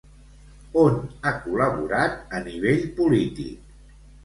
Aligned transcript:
On 0.83 0.97
ha 1.25 1.33
col·laborat 1.43 2.17
a 2.39 2.43
nivell 2.49 2.83
polític? 2.99 3.73